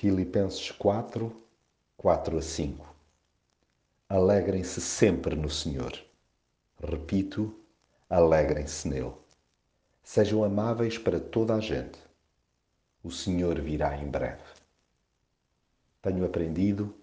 Filipenses 0.00 0.70
4, 0.70 1.34
4 1.96 2.38
a 2.38 2.40
5. 2.40 2.94
Alegrem-se 4.08 4.80
sempre 4.80 5.34
no 5.34 5.50
Senhor. 5.50 5.92
Repito, 6.80 7.52
alegrem-se 8.08 8.86
nele. 8.86 9.12
Sejam 10.00 10.44
amáveis 10.44 10.96
para 10.96 11.18
toda 11.18 11.56
a 11.56 11.58
gente. 11.58 11.98
O 13.02 13.10
Senhor 13.10 13.60
virá 13.60 14.00
em 14.00 14.08
breve. 14.08 14.44
Tenho 16.00 16.24
aprendido, 16.24 16.94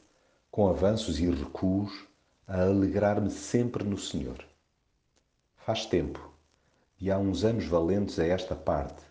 com 0.49 0.69
avanços 0.69 1.19
e 1.19 1.29
recuos, 1.29 2.07
a 2.47 2.61
alegrar-me 2.61 3.29
sempre 3.29 3.83
no 3.83 3.97
Senhor. 3.97 4.41
Faz 5.57 5.85
tempo, 5.85 6.33
e 6.97 7.11
há 7.11 7.17
uns 7.17 7.43
anos 7.43 7.65
valentes 7.65 8.17
a 8.19 8.25
esta 8.25 8.55
parte, 8.55 9.03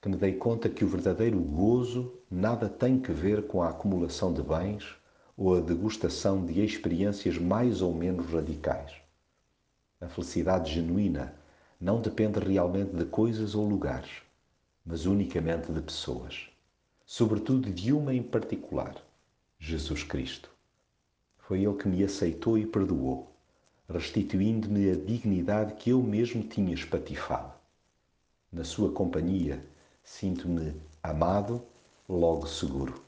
que 0.00 0.08
me 0.08 0.16
dei 0.16 0.34
conta 0.34 0.68
que 0.68 0.84
o 0.84 0.88
verdadeiro 0.88 1.40
gozo 1.40 2.14
nada 2.30 2.68
tem 2.68 3.00
que 3.00 3.10
ver 3.12 3.46
com 3.48 3.62
a 3.62 3.70
acumulação 3.70 4.32
de 4.32 4.42
bens 4.42 4.84
ou 5.36 5.56
a 5.56 5.60
degustação 5.60 6.44
de 6.44 6.64
experiências 6.64 7.36
mais 7.36 7.82
ou 7.82 7.92
menos 7.92 8.26
radicais. 8.32 8.92
A 10.00 10.06
felicidade 10.06 10.72
genuína 10.72 11.34
não 11.80 12.00
depende 12.00 12.38
realmente 12.38 12.94
de 12.94 13.04
coisas 13.04 13.56
ou 13.56 13.68
lugares, 13.68 14.22
mas 14.86 15.04
unicamente 15.04 15.72
de 15.72 15.80
pessoas, 15.80 16.48
sobretudo 17.04 17.72
de 17.72 17.92
uma 17.92 18.14
em 18.14 18.22
particular, 18.22 18.94
Jesus 19.58 20.04
Cristo. 20.04 20.50
Foi 21.38 21.64
Ele 21.64 21.74
que 21.74 21.88
me 21.88 22.04
aceitou 22.04 22.56
e 22.56 22.64
perdoou, 22.64 23.32
restituindo-me 23.88 24.90
a 24.90 24.94
dignidade 24.94 25.74
que 25.74 25.90
eu 25.90 26.00
mesmo 26.02 26.42
tinha 26.44 26.74
espatifado. 26.74 27.52
Na 28.52 28.62
Sua 28.62 28.92
companhia, 28.92 29.64
Sinto-me 30.10 30.74
amado, 31.00 31.62
logo 32.08 32.48
seguro. 32.48 33.00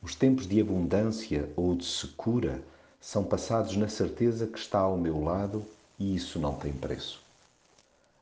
Os 0.00 0.14
tempos 0.14 0.46
de 0.46 0.58
abundância 0.58 1.52
ou 1.54 1.74
de 1.74 1.84
secura 1.84 2.62
são 2.98 3.24
passados 3.24 3.76
na 3.76 3.88
certeza 3.88 4.46
que 4.46 4.56
está 4.56 4.78
ao 4.78 4.96
meu 4.96 5.22
lado 5.22 5.66
e 5.98 6.14
isso 6.14 6.38
não 6.38 6.54
tem 6.54 6.72
preço. 6.72 7.20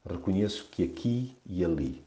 Reconheço 0.05 0.69
que 0.69 0.83
aqui 0.83 1.37
e 1.47 1.65
ali, 1.65 2.03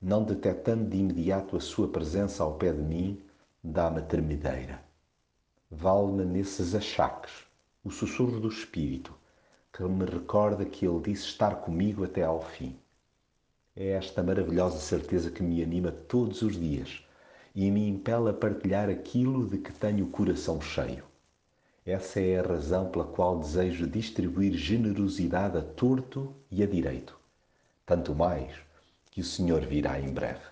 não 0.00 0.22
detectando 0.22 0.88
de 0.88 0.98
imediato 0.98 1.56
a 1.56 1.60
sua 1.60 1.88
presença 1.88 2.44
ao 2.44 2.54
pé 2.54 2.72
de 2.72 2.82
mim, 2.82 3.20
dá-me 3.64 4.02
tremedeira. 4.02 4.80
Vale-me 5.68 6.24
nesses 6.26 6.76
achaques 6.76 7.32
o 7.82 7.90
sussurro 7.90 8.38
do 8.38 8.48
Espírito, 8.48 9.12
que 9.72 9.82
me 9.82 10.04
recorda 10.04 10.64
que 10.64 10.86
ele 10.86 11.00
disse 11.00 11.24
estar 11.24 11.56
comigo 11.56 12.04
até 12.04 12.22
ao 12.22 12.42
fim. 12.42 12.78
É 13.76 13.90
esta 13.90 14.22
maravilhosa 14.22 14.78
certeza 14.78 15.30
que 15.30 15.42
me 15.42 15.62
anima 15.62 15.92
todos 15.92 16.42
os 16.42 16.58
dias 16.58 17.04
e 17.54 17.70
me 17.70 17.88
impele 17.88 18.30
a 18.30 18.32
partilhar 18.32 18.88
aquilo 18.88 19.48
de 19.48 19.58
que 19.58 19.72
tenho 19.72 20.06
o 20.06 20.10
coração 20.10 20.60
cheio. 20.60 21.04
Essa 21.86 22.20
é 22.20 22.38
a 22.38 22.42
razão 22.42 22.90
pela 22.90 23.04
qual 23.04 23.38
desejo 23.38 23.86
distribuir 23.86 24.52
generosidade 24.54 25.56
a 25.56 25.62
torto 25.62 26.34
e 26.50 26.62
a 26.62 26.66
direito. 26.66 27.18
Tanto 27.86 28.14
mais 28.14 28.52
que 29.10 29.20
o 29.20 29.24
Senhor 29.24 29.62
virá 29.62 29.98
em 29.98 30.12
breve. 30.12 30.44